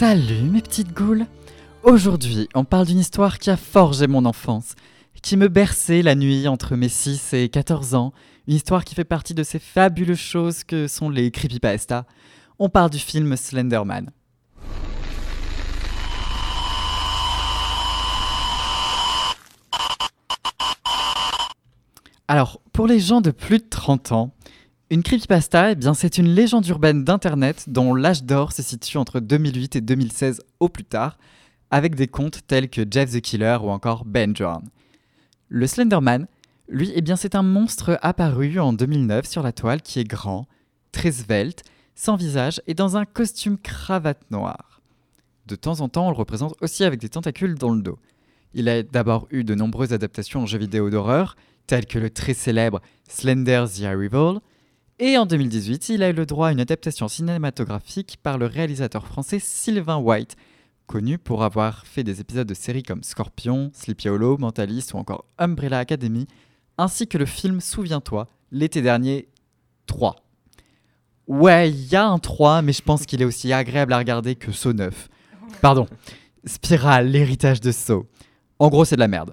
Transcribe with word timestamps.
Salut 0.00 0.44
mes 0.44 0.62
petites 0.62 0.94
goules 0.94 1.26
Aujourd'hui, 1.82 2.48
on 2.54 2.64
parle 2.64 2.86
d'une 2.86 3.00
histoire 3.00 3.38
qui 3.38 3.50
a 3.50 3.58
forgé 3.58 4.06
mon 4.06 4.24
enfance, 4.24 4.74
qui 5.20 5.36
me 5.36 5.48
berçait 5.48 6.00
la 6.00 6.14
nuit 6.14 6.48
entre 6.48 6.74
mes 6.74 6.88
6 6.88 7.34
et 7.34 7.50
14 7.50 7.94
ans, 7.94 8.14
une 8.48 8.54
histoire 8.54 8.86
qui 8.86 8.94
fait 8.94 9.04
partie 9.04 9.34
de 9.34 9.42
ces 9.42 9.58
fabuleuses 9.58 10.16
choses 10.16 10.64
que 10.64 10.88
sont 10.88 11.10
les 11.10 11.30
creepypasta. 11.30 12.06
On 12.58 12.70
parle 12.70 12.88
du 12.88 12.98
film 12.98 13.36
Slenderman. 13.36 14.10
Alors, 22.26 22.62
pour 22.72 22.86
les 22.86 23.00
gens 23.00 23.20
de 23.20 23.32
plus 23.32 23.58
de 23.58 23.68
30 23.68 24.12
ans, 24.12 24.32
une 24.90 25.04
creepypasta, 25.04 25.70
eh 25.70 25.74
bien, 25.76 25.94
c'est 25.94 26.18
une 26.18 26.28
légende 26.34 26.66
urbaine 26.66 27.04
d'Internet 27.04 27.66
dont 27.68 27.94
l'âge 27.94 28.24
d'or 28.24 28.52
se 28.52 28.62
situe 28.62 28.98
entre 28.98 29.20
2008 29.20 29.76
et 29.76 29.80
2016 29.80 30.42
au 30.58 30.68
plus 30.68 30.84
tard, 30.84 31.16
avec 31.70 31.94
des 31.94 32.08
contes 32.08 32.40
tels 32.48 32.68
que 32.68 32.82
Jeff 32.90 33.12
the 33.12 33.20
Killer 33.20 33.58
ou 33.62 33.68
encore 33.68 34.04
Ben 34.04 34.34
John. 34.34 34.62
Le 35.48 35.66
Slenderman, 35.68 36.26
lui, 36.68 36.90
eh 36.94 37.02
bien, 37.02 37.14
c'est 37.14 37.36
un 37.36 37.44
monstre 37.44 37.98
apparu 38.02 38.58
en 38.58 38.72
2009 38.72 39.26
sur 39.26 39.44
la 39.44 39.52
toile 39.52 39.80
qui 39.80 40.00
est 40.00 40.04
grand, 40.04 40.48
très 40.90 41.12
svelte, 41.12 41.62
sans 41.94 42.16
visage 42.16 42.60
et 42.66 42.74
dans 42.74 42.96
un 42.96 43.04
costume 43.04 43.58
cravate 43.58 44.28
noire. 44.30 44.80
De 45.46 45.54
temps 45.54 45.80
en 45.80 45.88
temps, 45.88 46.08
on 46.08 46.10
le 46.10 46.16
représente 46.16 46.54
aussi 46.60 46.82
avec 46.82 47.00
des 47.00 47.08
tentacules 47.08 47.54
dans 47.54 47.70
le 47.70 47.82
dos. 47.82 47.98
Il 48.54 48.68
a 48.68 48.82
d'abord 48.82 49.28
eu 49.30 49.44
de 49.44 49.54
nombreuses 49.54 49.92
adaptations 49.92 50.42
en 50.42 50.46
jeux 50.46 50.58
vidéo 50.58 50.90
d'horreur, 50.90 51.36
tels 51.68 51.86
que 51.86 51.98
le 52.00 52.10
très 52.10 52.34
célèbre 52.34 52.80
Slender 53.08 53.66
the 53.72 53.82
Arrival, 53.84 54.40
et 55.00 55.16
en 55.16 55.24
2018, 55.24 55.88
il 55.88 56.02
a 56.02 56.10
eu 56.10 56.12
le 56.12 56.26
droit 56.26 56.48
à 56.48 56.52
une 56.52 56.60
adaptation 56.60 57.08
cinématographique 57.08 58.18
par 58.22 58.36
le 58.36 58.44
réalisateur 58.44 59.06
français 59.06 59.38
Sylvain 59.38 59.96
White, 59.96 60.36
connu 60.86 61.16
pour 61.16 61.42
avoir 61.42 61.86
fait 61.86 62.04
des 62.04 62.20
épisodes 62.20 62.46
de 62.46 62.52
séries 62.52 62.82
comme 62.82 63.02
Scorpion, 63.02 63.70
Sleepy 63.72 64.10
Hollow, 64.10 64.36
Mentalist 64.36 64.92
ou 64.92 64.98
encore 64.98 65.24
Umbrella 65.38 65.78
Academy, 65.78 66.26
ainsi 66.76 67.08
que 67.08 67.16
le 67.16 67.24
film 67.24 67.62
Souviens-toi, 67.62 68.28
l'été 68.52 68.82
dernier, 68.82 69.28
3. 69.86 70.16
Ouais, 71.26 71.70
il 71.70 71.86
y 71.86 71.96
a 71.96 72.06
un 72.06 72.18
3, 72.18 72.60
mais 72.60 72.74
je 72.74 72.82
pense 72.82 73.06
qu'il 73.06 73.22
est 73.22 73.24
aussi 73.24 73.54
agréable 73.54 73.94
à 73.94 73.98
regarder 73.98 74.34
que 74.34 74.52
Saw 74.52 74.74
9. 74.74 75.08
Pardon. 75.62 75.86
Spiral, 76.44 77.08
l'héritage 77.08 77.62
de 77.62 77.72
Saw. 77.72 78.06
En 78.58 78.68
gros, 78.68 78.84
c'est 78.84 78.96
de 78.96 79.00
la 79.00 79.08
merde. 79.08 79.32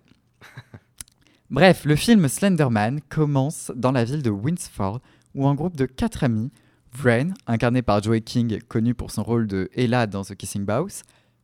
Bref, 1.49 1.83
le 1.83 1.97
film 1.97 2.29
Slenderman 2.29 3.01
commence 3.09 3.71
dans 3.75 3.91
la 3.91 4.05
ville 4.05 4.21
de 4.21 4.29
Winsford, 4.29 5.01
où 5.37 5.47
un 5.47 5.55
groupe 5.55 5.77
de 5.77 5.85
quatre 5.85 6.23
amis, 6.23 6.51
Vren, 6.91 7.33
incarné 7.45 7.81
par 7.81 8.01
Joey 8.01 8.21
King, 8.21 8.59
connu 8.67 8.95
pour 8.95 9.11
son 9.11 9.23
rôle 9.23 9.45
de 9.45 9.69
Ella 9.75 10.07
dans 10.07 10.23
The 10.23 10.35
Kissing 10.35 10.65
Booth, 10.65 11.03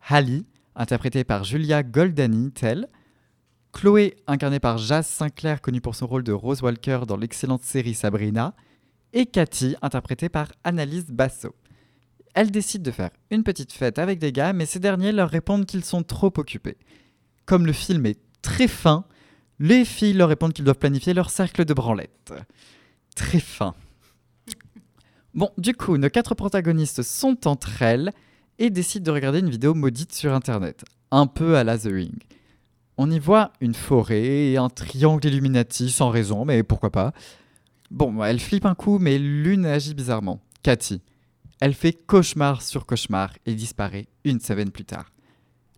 Hallie, 0.10 0.46
interprétée 0.76 1.24
par 1.24 1.44
Julia 1.44 1.84
Goldani 1.84 2.52
Tell, 2.52 2.88
Chloé, 3.72 4.16
incarnée 4.26 4.60
par 4.60 4.78
Jazz 4.80 5.06
Sinclair, 5.06 5.62
connue 5.62 5.82
pour 5.82 5.96
son 5.96 6.08
rôle 6.08 6.24
de 6.24 6.32
Rose 6.32 6.64
Walker 6.64 7.02
dans 7.08 7.18
l'excellente 7.18 7.64
série 7.64 7.94
Sabrina, 7.94 8.56
et 9.14 9.28
Cathy, 9.28 9.76
interprétée 9.84 10.30
par 10.30 10.52
Annalise 10.64 11.12
Basso. 11.12 11.56
Elles 12.34 12.50
décident 12.50 12.84
de 12.84 12.92
faire 12.92 13.12
une 13.30 13.44
petite 13.44 13.74
fête 13.74 14.00
avec 14.00 14.18
des 14.18 14.32
gars, 14.32 14.54
mais 14.54 14.66
ces 14.66 14.80
derniers 14.80 15.12
leur 15.12 15.30
répondent 15.30 15.68
qu'ils 15.68 15.86
sont 15.86 16.02
trop 16.02 16.34
occupés. 16.38 16.78
Comme 17.46 17.68
le 17.68 17.74
film 17.74 18.08
est 18.08 18.20
très 18.42 18.68
fin, 18.68 19.06
les 19.60 19.86
filles 19.86 20.14
leur 20.14 20.30
répondent 20.30 20.54
qu'ils 20.54 20.66
doivent 20.66 20.80
planifier 20.80 21.14
leur 21.14 21.30
cercle 21.30 21.64
de 21.64 21.74
branlette. 21.76 22.34
Très 23.16 23.40
fin. 23.40 23.76
Bon, 25.34 25.50
du 25.58 25.74
coup, 25.74 25.98
nos 25.98 26.10
quatre 26.10 26.36
protagonistes 26.36 27.02
sont 27.02 27.48
entre 27.48 27.82
elles 27.82 28.12
et 28.60 28.70
décident 28.70 29.06
de 29.06 29.12
regarder 29.12 29.40
une 29.40 29.50
vidéo 29.50 29.74
maudite 29.74 30.14
sur 30.14 30.34
Internet, 30.34 30.86
un 31.12 31.26
peu 31.26 31.58
à 31.58 31.64
la 31.64 31.78
The 31.78 31.90
Ring. 31.92 32.22
On 32.98 33.10
y 33.10 33.18
voit 33.18 33.52
une 33.60 33.74
forêt 33.74 34.52
et 34.52 34.58
un 34.58 34.70
triangle 34.70 35.26
Illuminati 35.26 35.90
sans 35.90 36.10
raison, 36.10 36.46
mais 36.46 36.62
pourquoi 36.62 36.92
pas. 36.92 37.14
Bon, 37.90 38.24
elle 38.24 38.40
flippe 38.40 38.66
un 38.66 38.76
coup, 38.76 39.00
mais 39.00 39.18
l'une 39.18 39.66
agit 39.66 39.96
bizarrement. 39.96 40.40
Cathy. 40.62 41.02
Elle 41.60 41.74
fait 41.74 41.94
cauchemar 41.94 42.62
sur 42.62 42.86
cauchemar 42.86 43.34
et 43.46 43.56
disparaît 43.56 44.08
une 44.24 44.40
semaine 44.40 44.72
plus 44.72 44.86
tard. 44.86 45.06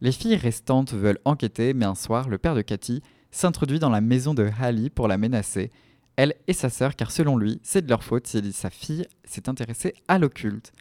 Les 0.01 0.12
filles 0.12 0.35
restantes 0.35 0.94
veulent 0.94 1.19
enquêter, 1.25 1.74
mais 1.74 1.85
un 1.85 1.95
soir, 1.95 2.28
le 2.28 2.38
père 2.38 2.56
de 2.56 2.62
Cathy 2.62 3.01
s'introduit 3.31 3.79
dans 3.79 3.90
la 3.90 4.01
maison 4.01 4.34
de 4.34 4.50
Hallie 4.59 4.90
pour 4.90 5.07
la 5.07 5.18
menacer, 5.18 5.72
elle 6.18 6.36
et 6.48 6.53
sa 6.53 6.70
sœur, 6.70 6.96
car 6.96 7.12
selon 7.12 7.38
lui, 7.38 7.59
c'est 7.64 7.84
de 7.84 7.90
leur 7.90 8.03
faute 8.03 8.28
si 8.28 8.53
sa 8.53 8.70
fille 8.70 9.08
s'est 9.24 9.50
intéressée 9.50 9.94
à 10.08 10.18
l'occulte. 10.18 10.72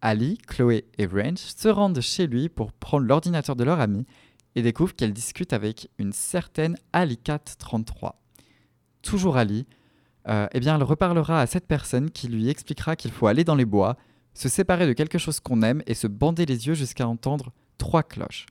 Ali, 0.00 0.38
Chloé 0.48 0.84
et 0.98 1.06
Range 1.06 1.38
se 1.38 1.68
rendent 1.68 2.00
chez 2.00 2.26
lui 2.26 2.48
pour 2.48 2.72
prendre 2.72 3.06
l'ordinateur 3.06 3.54
de 3.54 3.64
leur 3.64 3.80
amie 3.80 4.06
et 4.54 4.62
découvrent 4.62 4.94
qu'elle 4.94 5.12
discute 5.12 5.52
avec 5.52 5.88
une 5.98 6.12
certaine 6.12 6.76
Alicat33. 6.92 8.12
Toujours 9.02 9.36
Ali, 9.36 9.66
euh, 10.28 10.46
eh 10.52 10.60
bien, 10.60 10.76
elle 10.76 10.82
reparlera 10.82 11.40
à 11.40 11.46
cette 11.46 11.66
personne 11.66 12.10
qui 12.10 12.28
lui 12.28 12.48
expliquera 12.48 12.96
qu'il 12.96 13.12
faut 13.12 13.26
aller 13.26 13.44
dans 13.44 13.54
les 13.54 13.64
bois, 13.64 13.96
se 14.34 14.48
séparer 14.48 14.86
de 14.86 14.92
quelque 14.92 15.18
chose 15.18 15.40
qu'on 15.40 15.62
aime 15.62 15.82
et 15.86 15.94
se 15.94 16.06
bander 16.06 16.46
les 16.46 16.66
yeux 16.66 16.74
jusqu'à 16.74 17.06
entendre 17.06 17.52
trois 17.78 18.02
cloches. 18.02 18.46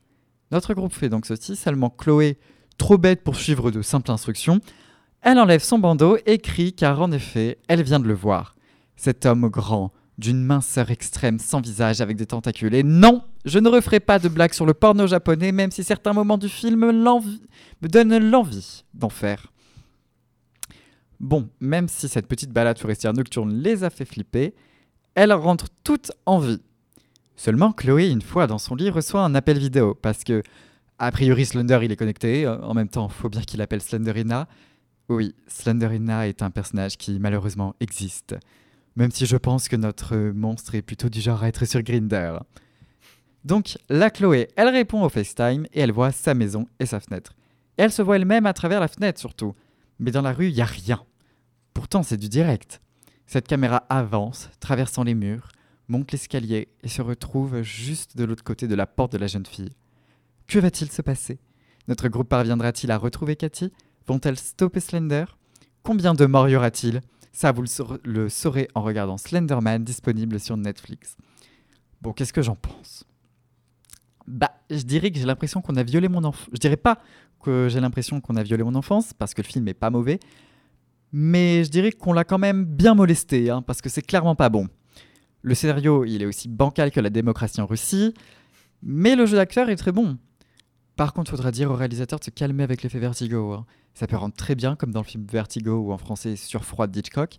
Notre 0.52 0.74
groupe 0.74 0.94
fait 0.94 1.10
donc 1.10 1.26
ceci, 1.26 1.56
seulement 1.56 1.90
Chloé, 1.90 2.38
trop 2.78 2.98
bête 2.98 3.24
pour 3.24 3.36
suivre 3.36 3.72
de 3.72 3.81
simples 3.81 4.12
instructions, 4.12 4.60
elle 5.22 5.40
enlève 5.40 5.64
son 5.64 5.80
bandeau 5.80 6.18
et 6.26 6.38
crie 6.40 6.74
car 6.74 7.02
en 7.02 7.12
effet, 7.12 7.59
elle 7.68 7.84
vient 7.84 8.00
de 8.00 8.08
le 8.08 8.14
voir. 8.14 8.56
Cet 8.96 9.26
homme 9.26 9.50
grand, 9.50 9.92
d'une 10.18 10.44
minceur 10.44 10.92
extrême, 10.92 11.40
sans 11.40 11.62
visage, 11.62 12.02
avec 12.02 12.16
des 12.18 12.28
tentacules. 12.28 12.76
Et 12.76 12.84
non, 12.84 13.24
je 13.46 13.60
ne 13.60 13.70
referai 13.70 14.00
pas 14.00 14.20
de 14.20 14.30
blagues 14.30 14.54
sur 14.54 14.66
le 14.66 14.74
porno 14.74 15.08
japonais, 15.08 15.52
même 15.52 15.72
si 15.72 15.84
certains 15.84 16.14
moments 16.14 16.38
du 16.38 16.50
film 16.50 16.92
me 16.92 17.88
donnent 17.88 18.30
l'envie 18.30 18.84
d'en 18.94 19.10
faire. 19.10 19.52
Bon, 21.20 21.50
même 21.60 21.88
si 21.88 22.08
cette 22.08 22.28
petite 22.28 22.52
balade 22.52 22.80
forestière 22.80 23.14
nocturne 23.14 23.54
les 23.54 23.84
a 23.84 23.90
fait 23.90 24.06
flipper, 24.06 24.54
elle 25.16 25.34
rentre 25.34 25.68
toute 25.84 26.12
en 26.26 26.40
vie. 26.40 26.62
Seulement, 27.36 27.72
Chloé, 27.72 28.10
une 28.10 28.22
fois 28.22 28.48
dans 28.48 28.60
son 28.60 28.76
lit, 28.76 28.90
reçoit 28.90 29.22
un 29.22 29.34
appel 29.34 29.58
vidéo, 29.58 29.96
parce 29.96 30.24
que, 30.24 30.44
a 31.00 31.12
priori, 31.12 31.46
Slender, 31.46 31.80
il 31.84 31.92
est 31.92 31.96
connecté, 31.96 32.48
en 32.48 32.74
même 32.76 32.90
temps, 32.90 33.10
faut 33.10 33.30
bien 33.30 33.42
qu'il 33.42 33.62
appelle 33.62 33.81
Slenderina. 33.81 34.48
Oui, 35.12 35.36
Slenderina 35.46 36.30
est 36.30 36.42
un 36.42 36.52
personnage 36.52 36.98
qui, 36.98 37.20
malheureusement, 37.20 37.76
existe. 37.82 38.38
Même 38.96 39.12
si 39.12 39.26
je 39.26 39.36
pense 39.36 39.68
que 39.68 39.76
notre 39.76 40.16
monstre 40.16 40.76
est 40.76 40.82
plutôt 40.82 41.10
du 41.10 41.20
genre 41.20 41.44
à 41.44 41.50
être 41.50 41.66
sur 41.66 41.82
Grinder. 41.82 42.38
Donc, 43.44 43.78
la 43.90 44.10
Chloé, 44.10 44.48
elle 44.56 44.70
répond 44.70 45.04
au 45.04 45.10
FaceTime 45.10 45.66
et 45.74 45.82
elle 45.82 45.92
voit 45.92 46.14
sa 46.14 46.34
maison 46.34 46.66
et 46.80 46.86
sa 46.86 47.02
fenêtre. 47.02 47.34
Et 47.78 47.82
elle 47.82 47.92
se 47.92 48.02
voit 48.02 48.16
elle-même 48.16 48.46
à 48.46 48.54
travers 48.54 48.80
la 48.80 48.88
fenêtre 48.88 49.20
surtout. 49.20 49.54
Mais 50.00 50.12
dans 50.12 50.22
la 50.22 50.32
rue, 50.32 50.48
il 50.48 50.56
n'y 50.56 50.62
a 50.62 50.66
rien. 50.66 51.04
Pourtant, 51.74 52.04
c'est 52.04 52.16
du 52.16 52.30
direct. 52.30 52.80
Cette 53.26 53.50
caméra 53.50 53.84
avance, 53.90 54.50
traversant 54.62 55.04
les 55.04 55.14
murs, 55.14 55.50
monte 55.90 56.14
l'escalier 56.14 56.70
et 56.84 56.88
se 56.88 57.02
retrouve 57.02 57.64
juste 57.64 58.16
de 58.16 58.24
l'autre 58.24 58.46
côté 58.46 58.66
de 58.66 58.76
la 58.76 58.88
porte 58.88 59.12
de 59.12 59.18
la 59.18 59.28
jeune 59.28 59.46
fille. 59.46 59.74
Que 60.48 60.60
va-t-il 60.60 60.90
se 60.90 61.02
passer? 61.02 61.38
Notre 61.90 62.08
groupe 62.08 62.30
parviendra-t-il 62.30 62.92
à 62.92 62.98
retrouver 62.98 63.36
Cathy? 63.36 63.74
Vont-elles 64.07 64.38
stopper 64.38 64.79
Slender? 64.79 65.25
Combien 65.84 66.13
de 66.13 66.25
morts 66.25 66.50
y 66.50 66.56
aura-t-il? 66.56 67.01
Ça, 67.31 67.51
vous 67.51 67.63
le, 68.03 68.29
saurez 68.29 68.67
en 68.75 68.81
regardant 68.81 69.17
Slenderman 69.17 69.84
disponible 69.84 70.39
sur 70.39 70.57
Netflix. 70.57 71.16
Bon, 72.01 72.13
qu'est-ce 72.13 72.34
que 72.34 72.41
j'en 72.41 72.56
pense? 72.56 73.06
Bah, 74.28 74.51
je 74.69 74.81
dirais 74.81 75.12
que 75.12 75.17
j'ai 75.17 75.25
l'impression 75.25 75.62
qu'on 75.62 75.75
a 75.75 75.84
violé 75.84 76.09
mon 76.09 76.23
enfance. 76.23 76.50
Je 76.51 76.57
dirais 76.57 76.78
pas 76.78 77.00
que 77.41 77.67
j'ai 77.69 77.79
l'impression 77.79 78.22
qu'on 78.22 78.36
a 78.36 78.44
violé 78.44 78.63
mon 78.63 78.75
enfance, 78.75 79.13
parce 79.13 79.33
que 79.33 79.42
le 79.42 79.48
film 79.48 79.68
est 79.68 79.74
pas 79.74 79.89
mauvais, 79.89 80.19
mais 81.12 81.63
je 81.63 81.69
dirais 81.69 81.92
qu'on 81.92 82.13
l'a 82.13 82.24
quand 82.24 82.38
même 82.38 82.65
bien 82.65 82.94
molesté, 82.94 83.50
hein, 83.50 83.62
parce 83.62 83.81
que 83.81 83.89
c'est 83.89 84.01
clairement 84.01 84.36
pas 84.36 84.50
bon. 84.50 84.68
Le 85.42 85.56
scénario, 85.56 86.06
il 86.06 86.21
est 86.21 86.25
aussi 86.25 86.47
bancal 86.47 86.92
que 86.92 87.00
la 87.00 87.09
démocratie 87.09 87.62
en 87.62 87.65
Russie, 87.65 88.13
mais 88.83 89.15
le 89.15 89.25
jeu 89.25 89.38
d'acteur 89.38 89.69
est 89.69 89.75
très 89.75 89.92
bon. 89.92 90.18
Par 90.96 91.14
contre, 91.14 91.32
il 91.32 91.36
faudra 91.36 91.52
dire 91.52 91.72
au 91.72 91.76
réalisateur 91.76 92.20
de 92.20 92.24
se 92.24 92.30
calmer 92.30 92.64
avec 92.64 92.84
l'effet 92.84 93.00
vertigo. 93.00 93.54
Hein. 93.54 93.66
Ça 93.94 94.08
peut 94.08 94.16
rendre 94.16 94.36
très 94.36 94.56
bien, 94.56 94.76
comme 94.76 94.92
dans 94.92 95.02
le 95.02 95.06
film 95.06 95.26
Vertigo 95.30 95.78
ou 95.78 95.92
en 95.92 95.98
français 95.98 96.36
Sur 96.36 96.64
froid 96.66 96.88
d'Hitchcock. 96.88 97.38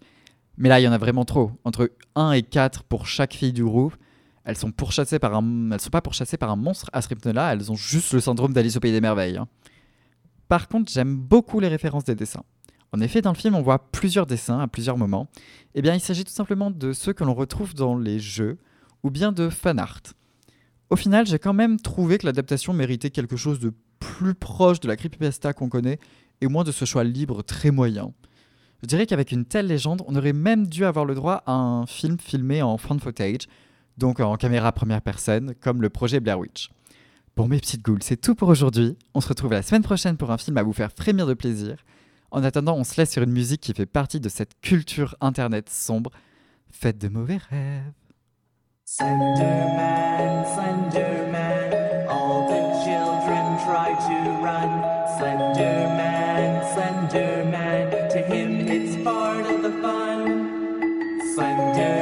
Mais 0.57 0.69
là, 0.69 0.81
il 0.81 0.83
y 0.85 0.89
en 0.89 0.93
a 0.93 0.99
vraiment 0.99 1.25
trop. 1.25 1.53
Entre 1.65 1.91
1 2.15 2.33
et 2.33 2.43
4 2.43 2.85
pour 2.85 3.07
chaque 3.07 3.35
fille 3.35 3.53
du 3.53 3.65
groupe. 3.65 3.95
Elles 4.45 4.57
sont 4.57 4.73
pourchassées 4.73 5.19
par 5.19 5.35
un, 5.35 5.71
elles 5.71 5.81
sont 5.81 5.91
pas 5.91 6.01
pourchassées 6.01 6.37
par 6.37 6.51
un 6.51 6.57
monstre 6.57 6.91
à 6.93 7.01
ce 7.01 7.09
rythme-là. 7.09 7.53
Elles 7.53 7.71
ont 7.71 7.77
juste 7.77 8.13
le 8.13 8.21
syndrome 8.21 8.53
d'Alice 8.53 8.77
au 8.77 8.81
pays 8.81 8.93
des 8.93 9.01
merveilles. 9.01 9.37
Hein. 9.37 9.49
Par 10.49 10.69
contre, 10.69 10.93
j'aime 10.93 11.17
beaucoup 11.17 11.61
les 11.61 11.69
références 11.69 12.05
des 12.05 12.15
dessins. 12.15 12.45
En 12.93 13.01
effet, 13.01 13.23
dans 13.23 13.33
le 13.33 13.37
film, 13.37 13.55
on 13.55 13.63
voit 13.63 13.91
plusieurs 13.91 14.27
dessins 14.27 14.59
à 14.59 14.69
plusieurs 14.69 14.99
moments. 14.99 15.29
Eh 15.75 15.81
bien, 15.81 15.95
il 15.95 16.01
s'agit 16.01 16.25
tout 16.25 16.33
simplement 16.33 16.71
de 16.71 16.93
ceux 16.93 17.15
que 17.15 17.25
l'on 17.25 17.35
retrouve 17.35 17.75
dans 17.75 17.97
les 17.97 18.19
jeux 18.19 18.59
ou 19.03 19.11
bien 19.11 19.33
de 19.33 19.49
fan 19.49 19.79
art. 19.79 20.03
Au 20.93 20.97
final, 20.97 21.27
j'ai 21.27 21.39
quand 21.39 21.55
même 21.55 21.81
trouvé 21.81 22.19
que 22.19 22.27
l'adaptation 22.27 22.75
méritait 22.75 23.09
quelque 23.09 23.35
chose 23.35 23.59
de 23.61 23.73
plus 23.99 24.35
proche 24.35 24.79
de 24.79 24.89
la 24.89 24.95
creepypasta 24.95 25.55
qu'on 25.55 25.71
connaît 25.71 25.99
et 26.43 26.49
moins 26.49 26.65
de 26.65 26.71
ce 26.71 26.85
choix 26.85 27.03
libre 27.03 27.43
très 27.43 27.71
moyen. 27.71 28.13
Je 28.83 28.89
dirais 28.89 29.07
qu'avec 29.07 29.33
une 29.33 29.47
telle 29.47 29.69
légende, 29.69 30.03
on 30.07 30.15
aurait 30.17 30.35
même 30.35 30.67
dû 30.67 30.85
avoir 30.85 31.07
le 31.07 31.15
droit 31.15 31.45
à 31.47 31.53
un 31.53 31.87
film 31.87 32.19
filmé 32.19 32.61
en 32.61 32.77
fan 32.77 33.01
footage, 33.01 33.49
donc 33.97 34.21
en 34.21 34.37
caméra 34.37 34.71
première 34.73 35.01
personne, 35.01 35.55
comme 35.63 35.81
le 35.81 35.89
projet 35.89 36.21
Blair 36.21 36.39
Witch. 36.39 36.69
Bon 37.37 37.49
mes 37.49 37.59
petites 37.59 37.83
goules, 37.83 38.03
c'est 38.03 38.21
tout 38.21 38.35
pour 38.35 38.51
aujourd'hui. 38.51 38.99
On 39.15 39.23
se 39.23 39.29
retrouve 39.29 39.53
la 39.53 39.63
semaine 39.63 39.83
prochaine 39.83 40.19
pour 40.19 40.31
un 40.31 40.37
film 40.37 40.59
à 40.59 40.63
vous 40.63 40.75
faire 40.75 40.93
frémir 40.93 41.27
de 41.27 41.33
plaisir. 41.33 41.77
En 42.31 42.45
attendant, 42.45 42.77
on 42.77 42.85
se 42.85 43.01
laisse 43.01 43.13
sur 43.13 43.23
une 43.23 43.33
musique 43.33 43.63
qui 43.63 43.73
fait 43.73 43.87
partie 43.87 44.21
de 44.21 44.29
cette 44.29 44.61
culture 44.61 45.17
internet 45.23 45.71
sombre. 45.71 46.11
Faites 46.71 46.99
de 46.99 47.09
mauvais 47.09 47.39
rêves. 47.39 47.95
Slenderman, 49.01 50.45
Slenderman, 50.55 52.09
all 52.11 52.47
the 52.47 52.61
children 52.85 53.59
try 53.65 53.89
to 54.09 54.17
run. 54.45 54.69
Slenderman, 55.17 56.61
Slenderman, 56.75 58.11
to 58.11 58.19
him 58.19 58.69
it's 58.69 59.03
part 59.03 59.47
of 59.47 59.63
the 59.63 59.71
fun. 59.81 61.23
Slenderman, 61.35 62.02